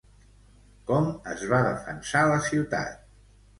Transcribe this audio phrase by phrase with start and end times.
[0.91, 3.01] Com es va defensar la ciutat?